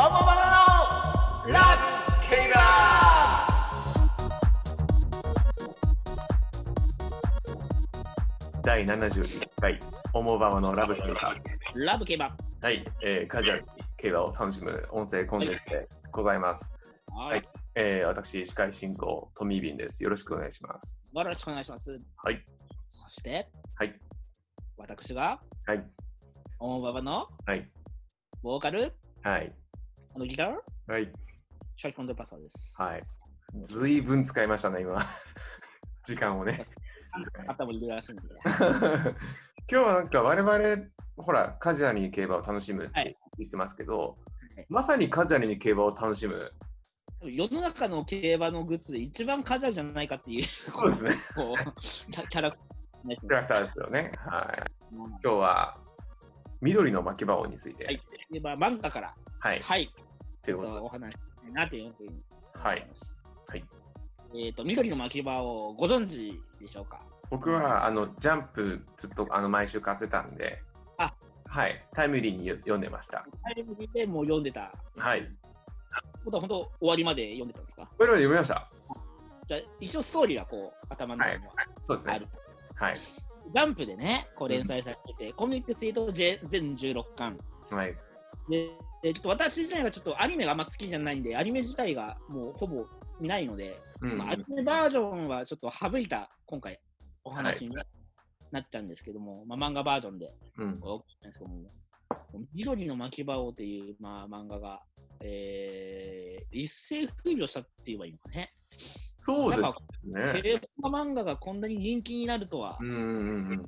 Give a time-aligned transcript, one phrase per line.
[0.00, 1.76] オモバナのラ
[2.22, 3.46] ブケイバ
[8.62, 9.78] 第71回、
[10.14, 11.18] オモバマのラブ競馬。
[11.74, 12.34] ラブ競馬。
[12.62, 13.68] はい、えー、カジュアルに
[13.98, 16.72] 競馬を楽しむ音声コンテンツでございます。
[17.12, 17.46] はい。
[17.74, 20.02] えー、私、司会進行、トミービンです。
[20.02, 21.02] よろしくお願いします。
[21.14, 22.00] よろしくお願いします。
[22.16, 22.42] はい。
[22.88, 23.94] そして、はい。
[24.78, 25.84] 私が、はい。
[26.58, 27.70] オモババのはい。
[28.42, 29.52] ボーカル、はい。
[30.14, 31.10] あのギター、はい。
[31.76, 32.74] シャイコンドパサーです。
[32.76, 33.02] はい。
[33.62, 34.98] ずいぶん使いましたね、今。
[36.04, 36.64] 時間をね。
[37.46, 38.22] 頭入れらしいんで。
[39.70, 46.52] 今日はなんか我々、ほら、カジュアルに競馬を楽しむっはいて言ってますけど、はいまさにカジュアルに競馬を楽しむ。
[47.22, 51.14] 世の中の競馬のグッズで一番カジュアルじゃないかっていう、そうですね。
[52.28, 54.12] キャラクターですねキャラクターですよね。
[54.18, 54.52] は
[54.92, 54.94] い。
[54.94, 55.78] うん今日は、
[56.60, 57.84] 緑の巻き場王について。
[57.84, 58.00] はい。
[58.30, 59.60] で、まあ、漫画から、はい。
[59.60, 62.22] はい、ちということお話ししたいなというふうに
[62.54, 63.16] はい思います。
[63.46, 63.64] はい。
[64.34, 67.00] えっ、と、緑の巻き場をご存知でしょうか？
[67.30, 70.62] 僕はあのジャンプずっとあの毎週買ってたんで、
[70.98, 71.14] あ
[71.46, 73.24] はい、タイムリーによ読んでました。
[73.42, 75.28] タイムリーでもう読んでたはい。
[76.24, 77.88] ことは本当終わりまで読んでたんですか？
[77.96, 78.68] これは読みました。
[79.46, 81.52] じゃあ一応ストーリーはこう頭の中には
[81.86, 82.20] そうですね。
[82.74, 82.96] はい。
[83.52, 86.38] ジャンプでね、こう連載されてて、コミックスで言うと全
[86.74, 87.38] 16巻。
[87.70, 87.94] はい。
[88.48, 88.70] で、
[89.02, 92.86] でちょっと私自体がちょっとアニメがあんま好きじゃないんで、アニメ自体がもうほぼ
[93.20, 96.80] 見ないので、うんそのアニメバージョンはちょっと省いた今回
[97.22, 97.76] お話に
[98.50, 100.80] なっちゃうんですけども、まあ、漫画バージョンでうん。
[102.54, 104.80] 緑の巻き場王っていう、まあ、漫画が、
[105.20, 108.54] えー、一世風靡をしたって言えばいいのかね。
[109.20, 109.62] そうです
[110.34, 110.42] ね。
[110.42, 112.94] 競馬漫画がこんなに人気になるとは、うんう
[113.56, 113.62] ん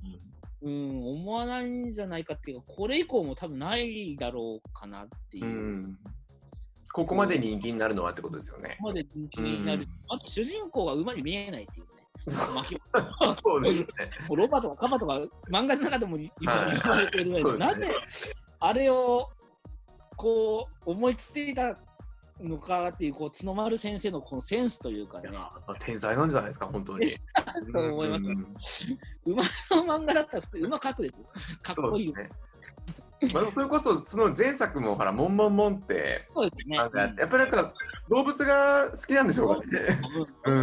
[0.65, 5.99] 思わないんじゃないかっていうか、これ以降も多分ないだろうかなっていうう。
[6.93, 8.85] ここまで人気になるのはってことですよねこ。
[8.85, 9.89] こまで人気になる。
[10.09, 12.03] あと主人公が馬に見えないっていうね。
[13.43, 13.87] そうですね。
[14.31, 15.21] ロバとかカバとか
[15.51, 17.89] 漫画の中でも言はいわれてるなぜ
[18.61, 19.29] あれを
[20.17, 21.77] こう思いついた
[22.43, 25.31] のかっていうこう角丸先生のこのセンスというかね
[25.81, 27.17] 天才なんじゃないですか、本当に。
[27.73, 31.25] と思いますうん馬の漫画だったら普通馬描くでしょ？
[31.63, 32.07] かっこいい。
[32.07, 32.31] そうですね。
[33.33, 36.77] まあ、それこそその前作もほら、モンモンモンってそうですね。
[36.77, 37.73] やっぱりなんか
[38.09, 39.81] 動物が好きなんでしょうかね。
[40.45, 40.57] うん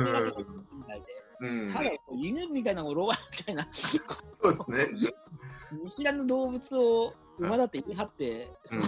[1.42, 4.88] うんみただ犬みたいなのをロバみたいなそうですね。
[5.84, 8.82] 見知らぬ動物を馬だって言い張って、その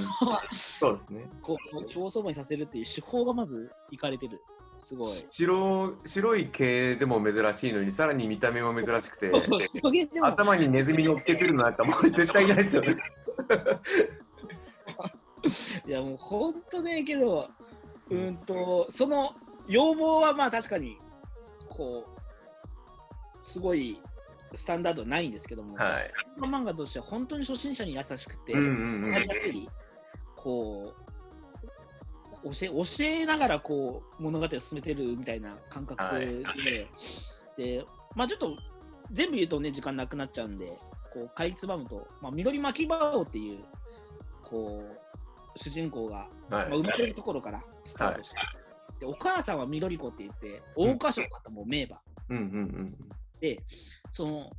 [0.54, 1.30] そうですね。
[1.42, 4.42] こう競走馬にさせるっていう手法がまずいかれてる。
[4.78, 5.12] すごい。
[5.32, 9.32] 白白い毛でも珍しいのに、さらに見た目も珍しくて、
[10.22, 12.96] 頭にネズミ乗っけてるのなんかもう絶対いないですよね。
[15.88, 17.50] いやもう本当ねけど、
[18.10, 19.34] うんとその
[19.68, 20.98] 要望はまあ確かに
[21.70, 22.06] こ
[23.40, 24.00] うすごい
[24.54, 26.12] スタンダードないんですけども、はい。
[26.40, 29.14] 漫画としては本当に初心者に優しくて、うんうんうん。
[29.14, 29.70] わかりやすい、
[30.36, 30.94] こ
[32.44, 36.88] う教え教えながらこう物語を進めてるみたいな感覚で、
[37.56, 37.86] で
[38.16, 38.58] まあちょっと
[39.12, 40.78] 全部言うとね時間なくなっちゃうんで
[41.14, 43.60] こうかいつまむと、まあ、緑巻き場王っていう
[44.44, 46.70] こう主人公が、はまあ、い。
[46.72, 48.36] 生まれるところからスタートして、
[49.00, 52.98] でお母さんは緑子って言って桜花賞かとも名馬、うんうん
[53.42, 53.62] で
[54.12, 54.52] その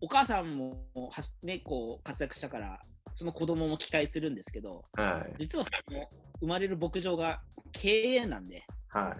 [0.00, 2.80] お母さんもはし、ね、こう活躍したから
[3.12, 5.04] その子供も期待するんですけどうん。
[5.04, 5.34] はい。
[5.38, 6.08] 実はその
[6.40, 7.40] 生まれる牧場が
[7.72, 9.16] 経営なんでは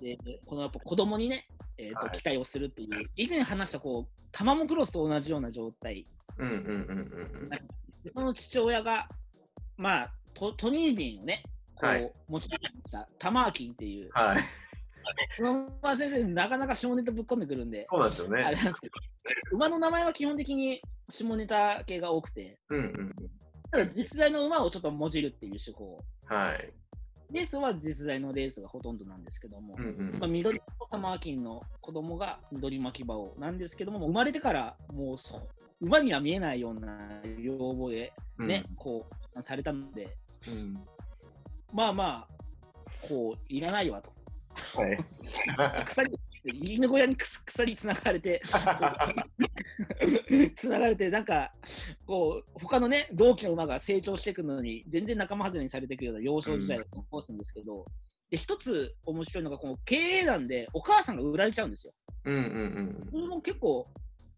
[0.00, 0.04] い。
[0.04, 1.46] でこのやっぱ子供にね、
[1.78, 6.04] えーとはい期待をするっていう以前話したこうタマモクロスと同じような状態
[8.12, 9.08] その父親が
[9.76, 11.42] まあトトニービンをね
[11.74, 14.10] こう、はい持ち出したタマーキンっていううん。
[14.10, 14.38] はい。
[15.36, 18.42] そのまま先生なかなか下ネタぶっ込んでくるんでそうなんですよね。
[18.42, 18.94] あれなんですけど
[19.52, 20.80] 馬の名前は基本的に
[21.10, 23.14] 下ネタ系が多くてうんうん
[23.70, 25.98] ただ実在の馬をちょっともじるっていう手法
[26.30, 26.36] うん。
[26.36, 26.72] はい。
[27.32, 35.40] レースは実在のレースがほとんどなんですけども、うんうんまあ、緑とタマーキンの子供が緑巻き場王なんですけども、生まれてからもうそう
[35.80, 36.98] 馬には見えないような
[37.38, 39.06] 要望でね、こ
[39.36, 40.74] うされたので、うん。
[41.72, 44.12] まあまあ、こう、いらないわと。
[44.76, 45.84] はい。
[45.84, 46.10] 鎖、
[46.44, 48.42] 犬小屋に鎖つながれて、
[50.56, 51.52] つながれて、なんか、
[52.06, 57.84] こう、他のね、同期の馬が成長していくのに、全然仲間外れにされていくような幼少時代を過ごすんですけど、
[58.30, 61.92] で、一つ面白いのが、この経営なんで、お母さんが売られちゃうんですよ。
[62.24, 63.86] うんうんこれも結構、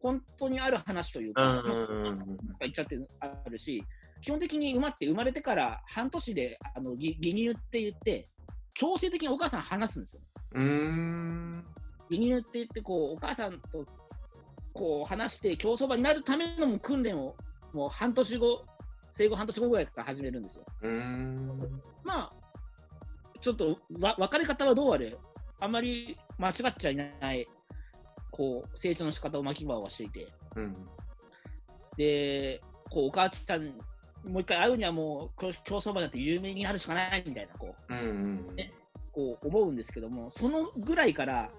[0.00, 3.82] 本当にある話といううか、んうんうん言っちゃってあるし、
[4.20, 8.28] 基本的に馬って生まれてから半年であのぎ義乳って言って、
[8.78, 10.20] 強制的にお母さん離すんですよ。
[10.52, 11.64] うーん。
[12.10, 13.84] 義乳って言ってこう、お母さんと
[14.74, 17.34] こう話して、競走馬になるための訓練を
[17.72, 18.64] もう半年後、
[19.10, 20.64] 生後半年後ぐらいから始めるんですよ。
[20.82, 21.82] うーん。
[22.04, 22.32] まあ、
[23.40, 25.16] ちょっとわ別れ方はどうあれ、
[25.58, 27.46] あまり間違っちゃいない、
[28.30, 30.74] こう、成長の仕方を牧場はしていて、うん。
[31.96, 33.72] で、こう、お母ちゃん、
[34.26, 38.00] もう一回会うにはもう、こ競走馬だって有名になるしかないみたいな、こう、うん
[38.48, 38.56] うん。
[38.56, 38.72] ね。
[39.12, 41.50] こう思うんですけども、そのぐらいから、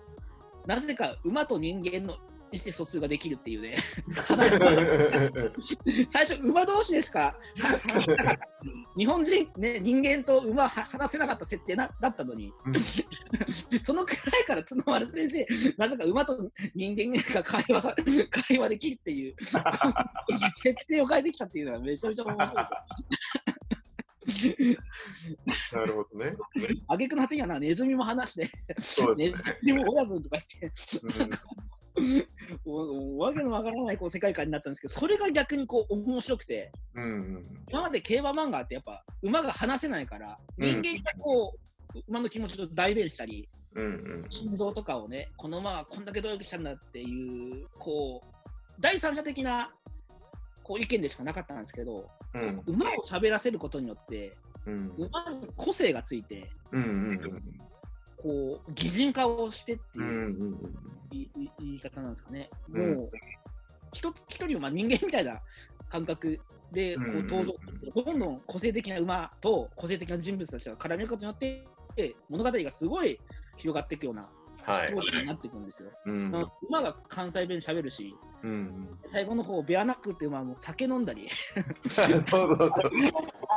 [0.67, 2.17] なぜか馬と人間の
[2.51, 3.75] 意思疎通ができるっていうね、
[6.09, 7.37] 最初、馬同士でしか
[8.97, 12.53] 日本人、ね、人間と馬は話せなかった設定なだったのに、
[13.83, 15.45] そのくらいから角丸先生、
[15.77, 17.95] なぜか馬と人間が会話さ
[18.47, 19.35] 会話できるっていう、
[20.55, 22.55] 設定を変えてきたっていうのはめちゃめちゃ面白い。
[25.73, 26.35] なるほどね。
[26.87, 29.57] あげくの果てにはなネズミも話して、ネそうですね。
[29.63, 31.76] ズミも親分とか言って、うんお
[33.17, 37.07] わけのわからないこう世界観になったんですけど、それが逆にこう面白くて、うんう
[37.39, 40.81] ん今まで競馬漫画ってやっぱ馬が話せないから、うん。
[40.81, 41.57] 人間がこ
[41.93, 43.87] う、馬の気持ちと代弁したり、うんう
[44.25, 44.29] ん。
[44.29, 48.27] 心臓とかをね、この馬はこんだけ努力したんだっていう、こう、
[48.79, 49.73] 第三者的な
[50.63, 52.61] こう意見でしかなかったんですけど、うん。
[52.67, 54.33] 馬を喋らせることによって、
[54.65, 54.93] うん。
[54.97, 57.41] 馬に個性がついて、うんうん
[58.17, 60.59] こう、擬人化をしてってうんういうんうん。
[61.11, 62.49] 言い方なんですかね。
[62.71, 62.95] うん。
[62.95, 63.11] もう、
[63.93, 65.39] 一つ一人のまあ人間みたいな
[65.89, 66.39] 感覚
[66.71, 67.55] でこううん登場、
[68.03, 71.65] どんどん個性的な馬と個性的な人物たちが絡めることによって、
[72.29, 73.19] 物語がすごい
[73.55, 74.36] 広がっていくようなはい
[74.73, 75.89] ストーリーになっていくんですよ。
[76.05, 81.27] うんだから馬が関西弁喋るし、うん最後の方、ベアナックっていう馬はもう酒飲んだり。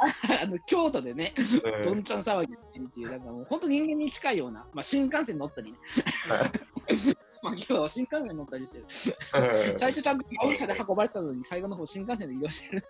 [0.42, 1.34] あの京都でね、
[1.84, 2.56] どうんんちゃん騒ぎっ
[2.88, 5.78] ていう、なんかもう本当人間に近いような、まあ、新幹線乗ったりね、
[7.42, 8.84] まあ、今日は新幹線乗ったりしてる。
[9.78, 12.84] 最初ちゃんと自動車で運ばれてたのに、最後の方新幹線で移動してる。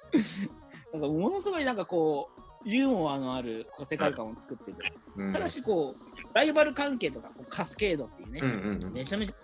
[0.92, 4.76] なんかものすごいなんかこう、ユーモアのあるこう世界観を作ってる。
[5.16, 8.92] うんただしこう、ライバル関係とか、こうカスケードっていうね、うんうんうん。
[8.92, 9.34] めちゃめちゃ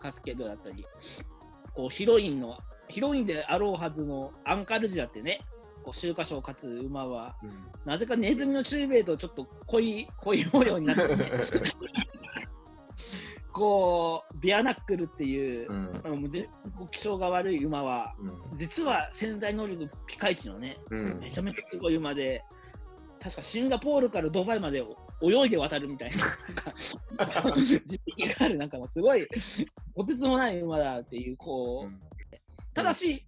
[0.00, 0.84] カスケードだったり、
[1.74, 2.58] こうヒロインの、
[2.88, 5.40] ヒロインであろうはずのアンカルジアってね、
[5.82, 7.36] こう秋華賞を勝つ馬は、
[7.84, 11.32] なぜかネズミのチューベイとちょっと濃い、 濃い模様になってて、
[13.52, 15.90] こう、ビアナックルっていうう、ん。
[16.04, 18.14] あ気性が悪い馬は、
[18.54, 21.18] 実は潜在能力ピカイチのね、うん。
[21.20, 22.44] めちゃめちゃすごい馬で、
[23.20, 24.82] 確かシンガポールからドバイまで
[25.22, 26.10] 泳いで渡るみたい
[27.16, 27.82] な、なんか実
[28.16, 29.26] 績がある、なんかもうすごい、
[29.94, 32.34] とてつもない馬だっていう、こう、
[32.74, 33.22] ただし、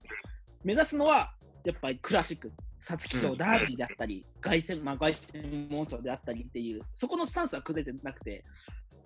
[0.65, 1.33] 目指すのは、
[1.65, 8.45] やっぱりクラシック、皐月賞、うんダービーであったり、凱旋、まあ、凱旋門賞であったりっていう、そこのスタンスは崩れてなくて、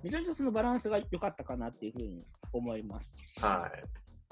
[0.03, 3.17] めちゃめちゃそのバランスが良かったかなっていうふうに思います。
[3.41, 3.71] は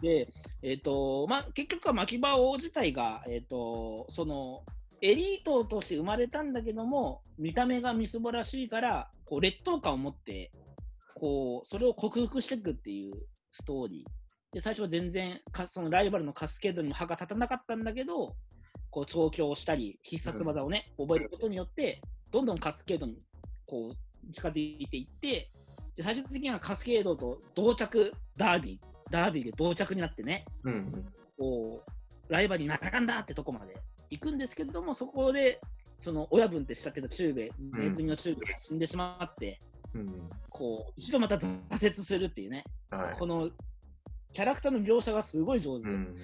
[0.00, 0.02] い。
[0.02, 0.28] で、
[0.62, 4.64] えっ、と、まあ、結局は牧場王自体が、えっ、と、その、
[5.02, 10.52] エリートとして生まれたんだけども、見た目がみすぼらしいから、こう、劣等感を持って、
[11.14, 13.12] こう、それを克服していくっていう
[13.50, 14.54] ストーリー。
[14.54, 18.34] で、最初は全然か、そのライバルのカスケードにも歯が立たなかったんだけど、
[18.90, 23.22] こう、調教をしたり、必殺技をね、覚えることによって、どんどんカスケードに、
[23.66, 25.50] こう、近づいていって、
[25.96, 31.04] で最終的にはカスケードと同着ダービー、ダービーで同着になってね、うん
[31.38, 31.82] こ
[32.28, 33.74] う、ライバルに並んだってとこまで
[34.10, 35.60] 行くんですけれども、そこで、
[36.00, 39.58] その親分ってしちゃってたチューベ、ネズミのチューベが死んでしまって、
[39.94, 40.30] うん。
[40.48, 43.18] こう、一度また挫折するっていうね、はい。
[43.18, 43.50] この
[44.32, 45.90] キャラクターの描写がすごい上手で。
[45.90, 46.16] うん。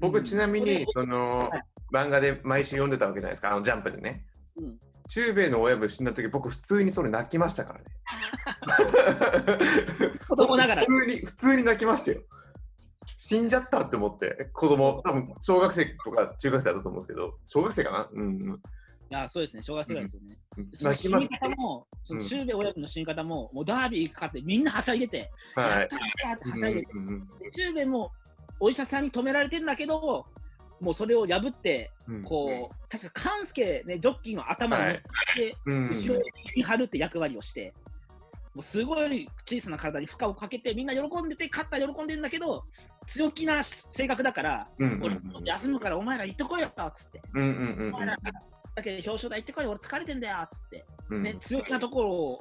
[0.00, 1.62] 僕ちなみにそのはい。
[1.92, 4.24] 漫画で毎週読んでたわけじゃないですかあのジャンプでね。
[4.56, 4.78] うん。
[5.08, 7.84] 中米の親分死んだ時僕普通にそれ泣きましたからね。
[10.28, 10.84] 子供ながら。
[10.86, 12.22] 普通に普通に泣きましたよ
[13.16, 18.08] 死んじゃったって思って子供多分小学生とか中学生だったと思うんですけど小学生かな？
[18.12, 18.60] うん
[19.10, 20.38] いや、そうですね、小学生ぐらいですよね。
[20.56, 25.70] うんその死に方も、そのチューベ親分の死に方も、もうダービーかかってみんなはしゃいでて、たはい。
[25.80, 28.10] やったーってはしゃいでて、うんうんでチューベも
[28.58, 30.24] お医者さんに止められてんだけど、
[30.80, 32.22] もうそれを破って、うん。
[32.22, 35.02] こう、確か勘介ね、ジョッキーの頭に乗っか
[35.32, 35.88] って、うん。
[35.90, 36.22] 後ろ
[36.56, 37.74] に張るって役割をして、
[38.54, 42.64] もうすごい小さな体に負荷をかけて、みんな喜んでて、勝ったら喜んでんだけど、
[43.06, 48.18] 強気な性格だから、うんうん俺、休むからお前ら行ってこいよっつって、うんうんうんお前ら
[48.74, 51.22] だけど表彰台行ってこい、俺疲れてんだよっつって、うん。
[51.22, 52.40] ね、強気なところを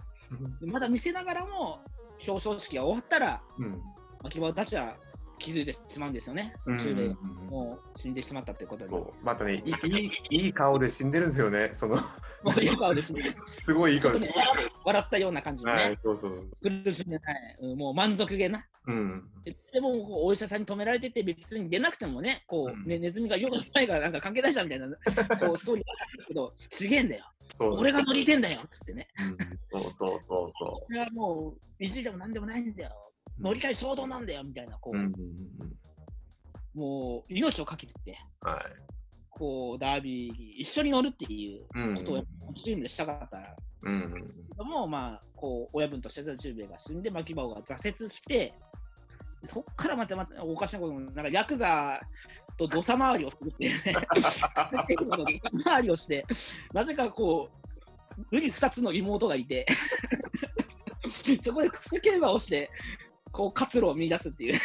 [0.61, 1.79] まだ見せながらも、
[2.25, 3.81] 表彰式が終わったら、うん。
[4.23, 4.95] 牧場たちは
[5.41, 7.15] 気づいてしまうんですよね、うん中米が
[7.49, 8.91] もう死んでしまったってことに。
[8.91, 9.25] もそう。
[9.25, 11.71] またねいいいい顔で死んでるんですよね。
[11.73, 11.95] その。
[12.45, 13.35] ういい顔ですね。
[13.57, 14.19] すごいいい顔で。
[14.19, 14.33] ね。
[14.83, 16.49] 笑笑ったような感じのね、はい、そうそう。
[16.61, 18.65] 苦しんでない、うんもう満足げな。
[18.87, 19.23] うん。
[19.43, 24.87] ででもこうお医者さんに止められてて、別に出なくてもね、こううんねネズミがよくないからなんか関係ないじゃんみたいな
[25.37, 33.41] こうストーリーがあったけど、すげえんだよ、そう俺が乗りてんだよっつってね、うんそうそうそうそ俺はもう意地でもなんでもないんだよ、う。
[33.41, 35.13] 乗り換え衝動なんだよみたいな、こう、うんうん
[36.73, 38.49] もう命をかけてて、うん。
[38.49, 38.63] はい。
[39.29, 42.23] こうダービーに一緒に乗るっていううんことを
[42.53, 44.33] チームでしたかったけうん
[44.85, 48.53] う、まあ、こう親分としてた中兵衛が死んで、牧場が挫折して、
[49.43, 51.99] そっからまたまたおかしなこと、なんかヤクザ
[52.57, 56.25] と土佐回りをするっていうね、 土佐回りをして、
[56.73, 57.49] なぜかこ
[58.31, 59.65] う、うり二つの妹がいて、
[61.43, 62.69] そこでクソ競馬をして、
[63.31, 64.59] こう活路を見出すっていう、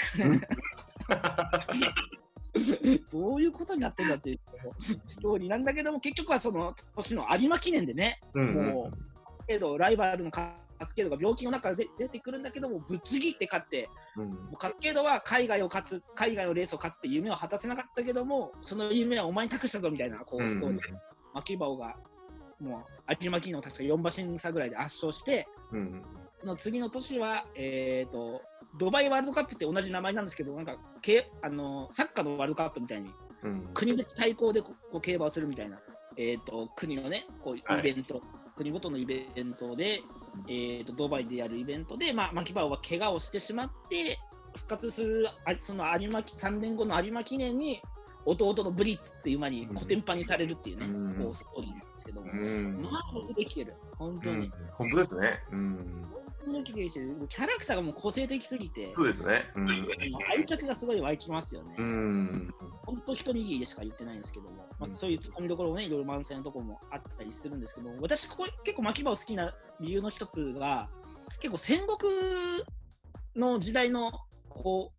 [3.11, 4.41] どういうことになってんだっていう
[5.07, 8.67] ストーリーなんだけども、結局はその年の有馬記念でね、うんうん。
[8.67, 8.91] も
[9.47, 20.81] けどライバルのカスケードが病気の中で出てくるんだけども、ぶっちぎって勝って、うんもうカスケードは海外を勝つ、海外のレースを勝つって夢を果たせなかったけども、その夢はお前に託したぞみたいなこうストーリー、
[21.35, 21.97] 牧場が、
[22.61, 26.03] もう有馬記念を確か4馬身差ぐらいで圧勝して、うん。
[26.41, 28.43] その次の年は、えー、と
[28.78, 33.11] ドバイワールドカップって同じ名前なんですけど、なんかけあのサッカーのワールドカップみたいに、
[33.42, 33.71] うん。
[33.75, 35.78] 国別対抗でここう競馬をするみたいな、
[36.16, 37.80] えー、と国のね、こうはい。
[37.80, 38.21] イベント、
[38.56, 40.00] 国ごとのイベントで、
[40.49, 44.18] えー、とドバイでやるイベントで、まあ、牧場は怪我をしてしまって、
[44.54, 47.83] 復活するあその有馬3年後の有馬記念に、
[48.25, 51.14] 弟のブリッツっていう馬にコテンパンにされるっていうね、うん。
[51.25, 52.83] こうストーリーなんですけども、うん。
[52.83, 54.47] まあ、よくできてる、本当に。
[54.47, 54.52] うん。
[54.73, 55.40] 本当ですね。
[55.52, 56.02] うん
[56.47, 59.50] 本当によくできてるキャラクターがもう個性的すぎて、そうですね。
[59.57, 59.88] うん。
[60.31, 61.75] 愛着がすごい湧きますよね。
[61.76, 62.55] うん。
[62.85, 64.97] 本当一握りでしか言ってないんですけども、まあ、うん。
[64.97, 70.88] そういうツッコミどころもね、いろいろ満載のところもあったりするんですけども、私、ここ結構牧場を好きな理由の一つが、
[71.41, 72.12] 結構戦国
[73.35, 74.12] の時代の
[74.49, 74.93] こ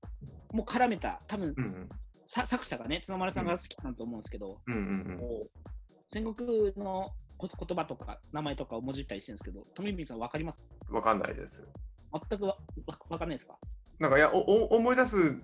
[0.52, 1.90] う、もう絡めた、多分うん
[2.28, 4.78] さ作者がね、角丸さんが好きなんと思うんですけど、うんう
[5.14, 5.68] んこう
[6.10, 10.64] 戦国のこ言葉とか名前とかをもじったりしてるんですけど、富水さん、わかります？
[10.90, 10.96] うん。
[10.96, 11.66] わかんないです。
[12.30, 13.58] 全くわわわかんないですか？
[14.00, 15.36] なんかいやおお思い出す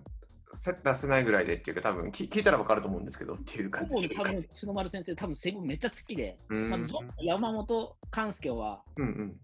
[0.53, 6.69] せ出せないぐらいでっていうか多分き聞いたらわかると思うんですけどっていう感じほぼ多分、篠丸先生、多分戦国めっちゃ好きで、うん。
[6.69, 6.87] まず
[7.19, 9.35] 山本勘介は、うんうん。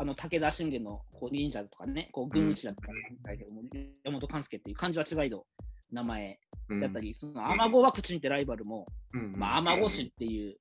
[0.00, 3.22] あの武田信玄のこう忍者とかね、こう軍師だったん。
[3.22, 3.62] だけども、
[4.04, 5.46] 山本勘介っていう漢字は違いど
[5.90, 6.38] 名前
[6.68, 9.34] うんだったり、そのアマゴワクチンってライバルも、うん。
[9.36, 10.56] まあ、アマゴ氏っていう、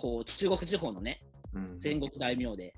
[0.00, 1.20] こう中国地方のね、
[1.52, 1.78] うん。
[1.78, 2.74] 戦国大名で、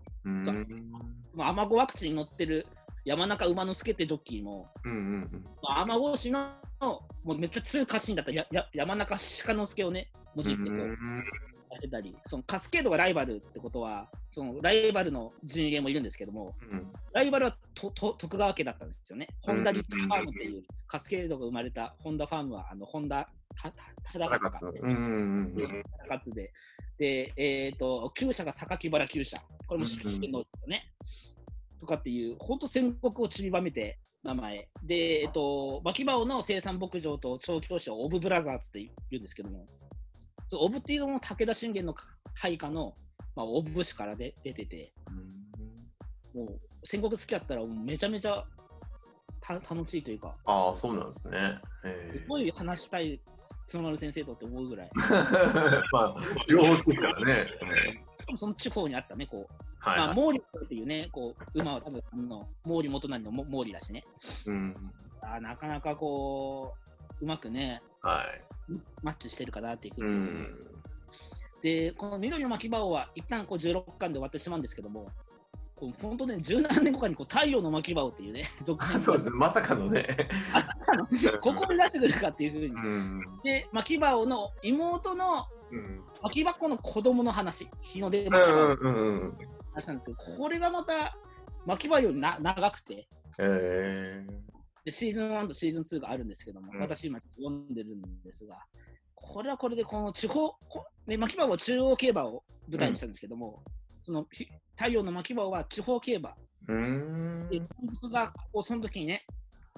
[1.35, 2.67] まあ、アマゴワクチンに乗ってる
[3.05, 6.51] 山中馬之助ってジョッキーも、うんうんまあ、アマゴ氏の
[6.81, 16.93] もうめっちゃ強い家臣だったやや山中鹿之助をね、もじってこう、やってたり、そのカスケードがライバルってことは、そのライバルの陣営もいるんですけども、うん。
[17.13, 19.29] ライバルはとと徳川家だったんですよね。
[19.41, 24.51] ホンダリットうんファームっていう、カスケードが生まれたホンダファームは、あのホンダ、たたただか。
[24.51, 25.83] つか、うんうんうん。
[25.99, 26.53] ただかつで、
[26.99, 29.43] で、えっ、と、厩舎が榊原厩舎。
[29.67, 30.93] これも敷地権のね、
[31.81, 34.69] とかっていう、本当戦国を散りばめて、名前。
[34.85, 39.67] で、えっ、と、牧場の生産牧場と調教師をオブブラザーズって言うんですけども、
[40.49, 41.95] そうオブっていうのも武田信玄の
[42.35, 42.95] 配下の、
[43.35, 44.93] まあ、オブ氏からで出てて、
[46.35, 48.45] もう戦国好きだったらもうめちゃめちゃ
[49.41, 51.39] た楽しいというか、ああそうなんですね。
[51.85, 53.21] へすごい話したい
[53.73, 56.17] 角丸先生とって思うぐらい、ー まあ
[56.49, 57.47] 両方好きですからね。
[58.35, 60.27] その地方にあったね、こう、まあ、はいはい。
[60.29, 64.05] 毛利っていうね、こう馬は多分あの毛利元就のも毛利だしね、
[64.47, 64.77] うん
[65.21, 66.75] あーなかなかこ
[67.21, 68.73] う、うまくね、はい。
[69.03, 70.57] マッチしてるかなっていうふううに、ん
[71.63, 75.09] で、この緑の巻き場は一旦こう16巻で終わってしまうんですけども、
[76.01, 79.37] 本当ね、17年後かにこう太陽の巻き場っていうね、 続編そうですね。
[79.37, 80.29] まさかのね。
[81.41, 82.67] ここで出してくるかっていうふうに。
[82.69, 89.39] うんで、巻き場の妹のうん巻き箱の子供の話、日の出う巻き場のんうんうん。
[89.73, 91.17] 話なんですけど、これがまた
[91.67, 93.09] 巻き場よりな長くて、
[93.39, 94.27] え
[94.85, 98.65] でシーズン1とシーズン2があるんですけども、うん私今読んでるんですが、
[99.15, 103.63] これはこれでこの地方、こね、牧場は中央競馬を舞台にしたんですけども、
[104.05, 106.35] そのひ太陽の牧場は地方競馬、ー。
[106.69, 107.49] うん。
[107.51, 107.61] で
[108.01, 108.33] 僕が
[108.63, 109.27] その時にね、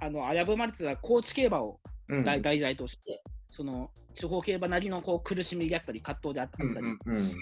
[0.00, 2.24] あの危ぶまれてた高知競馬をうん。
[2.24, 7.34] 題題材として、その地方競馬なりのこう苦しみであったり、葛藤であったり、うんうん。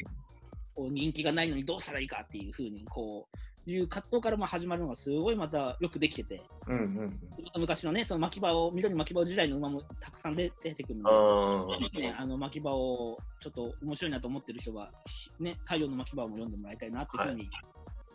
[0.74, 7.20] こう人気がないのにどうしたらいいかっていうふうにこういう葛藤からまあ始まるのがすごいまたよくできてて、うんうん
[7.58, 11.04] 昔のね、その巻き場を、緑巻き場時代の馬もたくさん出出てくるうん。
[11.04, 14.90] ので、ね、あの巻き場をちょっと面白いなと思ってる人は、
[15.38, 17.50] ね、太陽の巻き場も読んでもらいたいなというふうに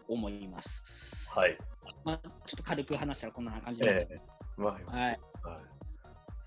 [0.08, 1.30] 思います。
[1.36, 1.58] あ、はい。
[2.04, 4.84] まあ、ちょっと軽く話したらこんな感じで、ええまあ、はい。
[5.06, 5.20] はい。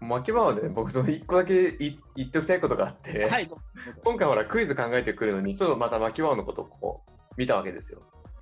[0.01, 3.51] 巻き場はね、僕その一個だけい言っておきたいことがあって、はい、
[4.03, 8.01] 今回ほらクイズ考えてくるのに、ちょっとまた巻き場のことをこう見たわけですよ。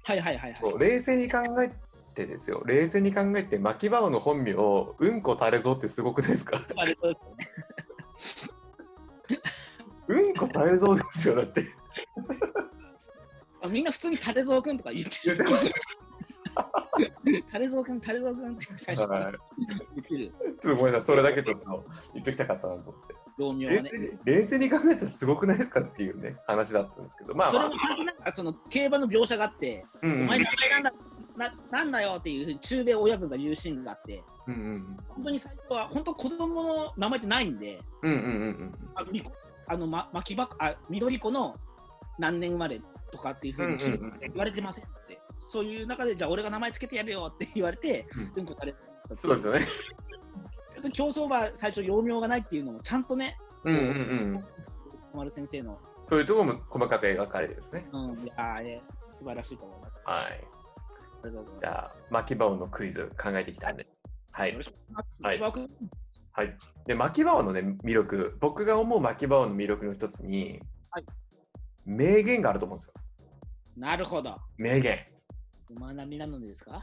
[0.09, 0.79] はいはいはいはい。
[0.79, 1.71] 冷静に考え
[2.15, 6.63] てですよ、冷静に考えて巻き場の本名をうんこ垂れぞってすごくないですか？
[6.77, 7.21] あれそうで
[8.19, 8.57] すよ
[9.29, 9.41] ね
[10.09, 11.67] うんこ垂れぞですよ、だって。
[13.61, 15.45] あみんな普通にタレゾウくんとか言ってる。
[17.53, 19.35] タレゾウくん、タレゾウくんって最初からはい
[20.75, 21.85] ごめんなさい、それだけちょっと
[22.15, 23.15] 言っときたかったなと思って。
[23.39, 23.83] 老名ね。
[23.83, 23.99] 冷静。
[23.99, 27.63] に冷静に考えたらすごくないですかっていうね、話だったんですけど、まあまあ。
[27.65, 30.23] それも、なんかその競馬の描写があって、うんうん。
[30.23, 30.93] お前名前なんだ
[31.39, 38.75] ななんだよっていう中米親分が言うシーンがあって、うんうん本当に最初は本当子供の名前ってないんで、うんうんうんうん。
[39.69, 41.55] あのま巻きばあ緑子の
[42.19, 42.81] 何年生まれ
[43.13, 44.19] とかっていうふうにうんうんうん。
[44.21, 48.33] 言われてませんって、そういう中でじゃあ俺が名前つけてやるよって言われて、うん。
[48.35, 48.79] うんこされて
[49.15, 49.61] そうですよね。
[50.93, 53.85] 競走馬最初幼名がないっていうのもちゃんとね、うんうんう
[54.39, 54.45] ん。
[55.13, 57.87] 小丸先生の、そういうところも細かく描かれてですね。
[57.93, 60.03] うん、いやーね素晴らしいと思います。
[60.05, 60.45] はい。
[61.61, 63.87] じゃあ、巻き場のクイズ考えてきたんで。
[64.31, 64.67] はいます。
[64.69, 65.03] よろ。
[65.11, 65.59] しくお願いします。
[65.59, 65.69] はい
[66.33, 66.57] はい。
[66.87, 71.05] で、巻き場のね、魅力、僕が思う巻き場の魅力の一つに、はい
[71.85, 72.93] 名言があると思うんですよ。
[73.79, 74.37] なるほど。
[74.59, 75.01] 名言。
[75.71, 76.83] 馬並みなのですか？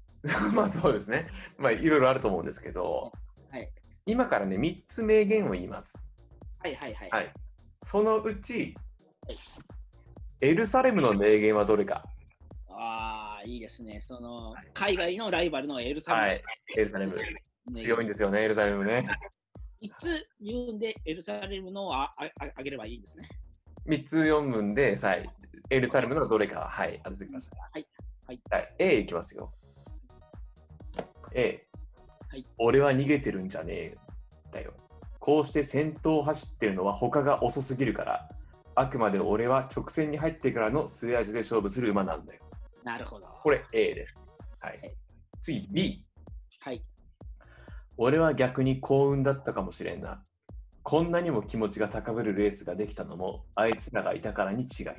[0.54, 1.28] まあそうですね。
[1.58, 3.25] まあいろいろあると思うんですけど、はい
[4.08, 6.00] 今からね、3つ名言を言います。
[6.60, 7.10] はいはいはい。
[7.10, 7.34] はい。
[7.82, 8.74] そのうち
[9.26, 9.36] はい、
[10.40, 12.04] エルサレムの名言はどれか。
[12.68, 14.00] ああ、いいですね。
[14.06, 16.22] その、海外のライバルのエルサレム。
[16.22, 16.42] はい。
[16.76, 17.14] エルサレム。
[17.74, 19.08] 強いんですよね、エルサレムね。
[19.80, 23.28] いつ言うんでエルサレムのをああああげればいいんですね。
[23.86, 25.28] 3つ読むんで、さい。
[25.68, 27.58] エルサレムのどれか、はい、当ててください。
[27.72, 27.86] はい。
[28.26, 28.40] はい。
[28.50, 29.52] はい、A いきますよ。
[31.34, 31.66] A、
[32.36, 33.96] はい俺は逃げてるんじゃねえ
[34.52, 34.74] だよ。
[35.18, 38.28] こうして先頭を走ってるのは他が遅すぎるから、
[38.74, 42.42] あくまで俺は直線に入ってからの末味で勝負する馬なんだよ。
[42.84, 43.26] なるほど。
[43.42, 44.26] これ A です。
[44.60, 44.94] はいはい。
[45.40, 46.04] 次 B、
[46.60, 46.84] はい。
[47.96, 50.22] 俺は逆に幸運だったかもしれんな。
[50.82, 54.98] こんなにも気持ちが高ぶるレースができたのも、あいつらがいたからに違いない。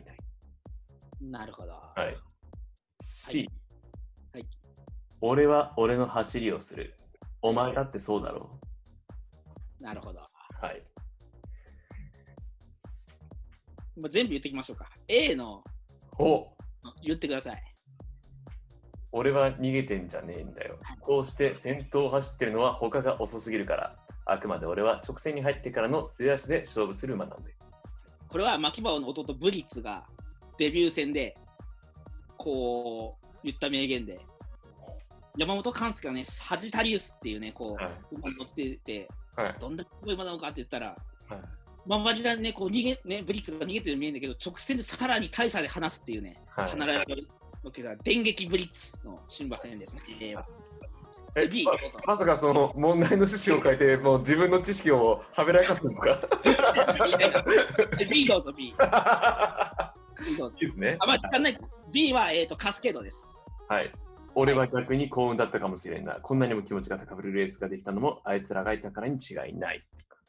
[1.22, 1.74] なるほど。
[1.74, 2.18] はい。
[3.00, 3.48] C、
[4.34, 4.46] はい
[5.22, 6.96] 俺は俺の走りをする。
[7.42, 8.60] お前だってそうだろ
[9.80, 10.20] なるほど。
[10.20, 10.66] う。
[10.66, 10.82] はい。
[13.96, 14.90] まあ全部言ってきましょうか。
[15.08, 15.64] A の
[16.20, 16.48] お
[17.04, 17.64] 言ってください。
[19.12, 20.78] 俺は逃げてんじゃねえんだよ。
[21.02, 23.96] こうして先頭を走ってるのは他が遅すぎるから。
[24.30, 27.56] あくまで俺は直線に入ってからの末足で勝負する馬なんだよ。
[28.28, 30.06] これは牧場の弟ブリッツが
[30.58, 31.36] デビュー戦で
[32.38, 34.20] こう言った名言で
[35.38, 39.56] 山本勘介がねサジタリウスっていうねこはいう馬に乗っててはい。
[39.60, 41.40] どんだけすごい馬なのかって言ったらはい
[41.86, 47.28] まあマジでねこう逃げねブリッツが逃げてる見えんだけど直線でさらに大差で離すっていうねはい離れる
[47.64, 50.02] わけが電撃ブリッツの新馬戦ですね。
[50.20, 50.46] A は
[51.36, 51.66] え B
[52.06, 56.18] まさかその問題の趣旨を変えて、もう自分の知識をはべらかすんですか？
[58.10, 58.74] B どうぞ B。
[58.74, 60.98] B どうぞいいですね。
[61.00, 61.60] あまあ時間ない
[61.92, 63.22] B はえっ、とカスケードです。
[63.70, 63.92] はい。
[64.40, 66.14] 俺は逆に幸運だったかもしれんな。
[66.22, 69.84] こんなにも気持ちが高ぶるレースができたのも、あいつらがいたからに違いない。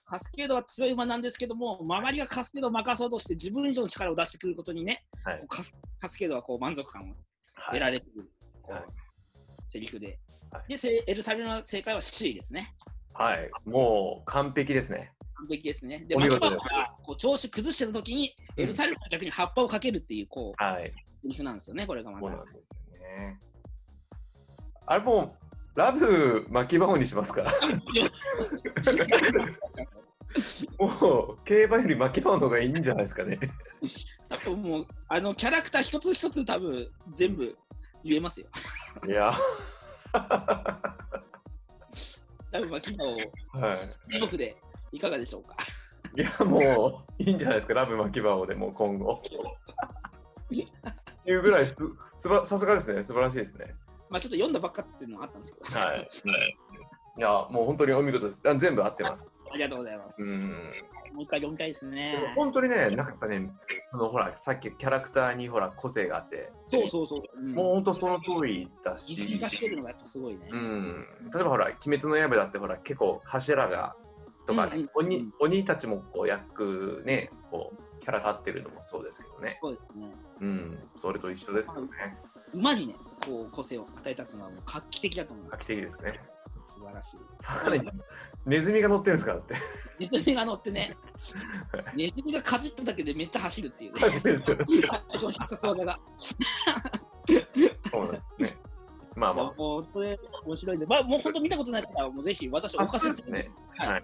[0.07, 7.15] カスケードは強い馬なんですけども、周りがカスケードを任そうとして自分以上の力を出してくることにね、はいカスカスケードはこう満足感をはい。
[7.67, 8.07] 得られる、
[8.63, 8.83] こうはい
[9.69, 10.19] セリフで。
[10.51, 12.75] はいで、せエルサレムの正解は C ですね。
[13.13, 15.13] はい、もう完璧ですね。
[15.35, 16.07] 完璧ですね。
[16.09, 16.57] で、マキバが
[17.03, 20.93] こう調子崩してた時に、うんエルサレムが逆に葉っぱをかけるっていう、こう、はい。
[21.23, 22.47] セリフなんですよね、これがまたそうなん。
[22.47, 23.39] ですよね。
[24.91, 25.37] あれも
[25.77, 27.45] う、ラブ巻き場にしますか
[30.79, 33.39] もう、競馬より巻き場の方がいいんじゃないですかね。
[34.31, 37.55] 多分もう、あのキャラクター一つ一つ多分全部
[38.03, 38.47] 言えますよ。
[39.07, 39.31] いや、
[42.51, 43.17] 多分マキバを
[43.53, 43.79] はい。
[44.23, 44.57] 僕で
[44.91, 45.55] いかがでしょうか？
[46.17, 49.23] いや、もう、いいんじゃないですか、ラブ巻き場をでもう今後。
[50.51, 50.63] い
[51.35, 51.77] うぐらいす
[52.15, 53.75] すばさすがですね、素晴らしいですね。
[54.11, 55.79] まあちょっと読んだばっかっていうのはあったんですけど。
[55.79, 56.09] はい。
[57.19, 58.49] いや、もう本当にお見事です。
[58.49, 59.27] あ全部合ってます。
[59.51, 60.17] ありがとうございます。
[60.19, 60.51] うん。
[61.15, 62.33] もう一回読みたいですね。
[62.37, 63.51] 本当にね、なんかね、
[63.93, 67.23] あのほら、さっきキャラクターにほら個性があって、そうそうそう。
[67.37, 70.41] うんもう本当その通りだし、実現化してるのがやっぱすごいね。
[70.51, 73.97] うん、例えばほら、鬼滅の刃だってほら、結構柱が
[74.47, 80.13] とかね、うんうん鬼鬼たちもこう役ね、こうキャラ立ってるのもそうですけどね、そうですね。
[80.41, 81.89] うん、それと一緒ですよね。
[82.55, 82.95] 馬にね、
[83.29, 86.19] こう個性を与えたっていうのはもう画期的だと思いま画期的ですね。
[86.69, 86.75] す。
[86.79, 87.19] 素晴らしい。
[87.41, 87.91] さらに、
[88.47, 89.55] ネズミが乗ってるんですからって。
[89.99, 90.97] ネズミが乗ってね、
[91.95, 94.01] ネズミがかじっただけでめっちゃ走るっていうね。
[94.01, 94.81] 初めてですよね最
[95.13, 96.01] 初の必殺技が。
[97.91, 98.57] そうなんですね。
[99.15, 102.87] まあまもうこれ面白いんで、まあ、もう本当見たことない方は、もうぜひ私、おあ。
[102.87, 103.51] 貸しして、ね。
[103.77, 104.03] はいはい。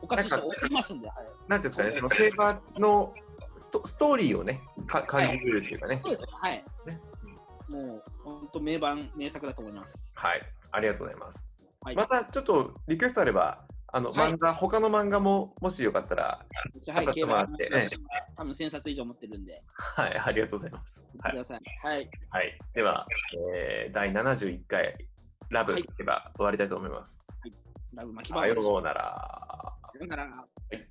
[0.00, 3.12] お貸しして送りますんで、はい、なんですかね、その競馬の
[3.58, 6.00] ストストーリーをね、か感じるっていうかね。
[6.02, 6.64] そうですね、はい。
[6.86, 7.00] ね
[7.68, 10.12] もう本当名盤、名作だと思います。
[10.16, 10.42] はい。
[10.72, 11.46] ありがとうございます。
[11.80, 17.88] はい、またちょっとリクエストあれば、あのはい漫画、他の漫画ももしよかったら、私はい、買ってもらってね
[18.36, 21.06] 多分1000冊以上持ってるんで、はい、ありがとうございます。
[21.20, 21.36] はい。
[21.36, 23.06] はい、はい、では、
[23.52, 24.96] えー第71回
[25.50, 27.24] ラブはいでは終わりたいと思います。
[27.94, 28.78] ラブ巻き場さよ。
[28.78, 29.72] うなら。
[29.92, 30.24] さようなら。
[30.24, 30.30] は
[30.72, 30.88] い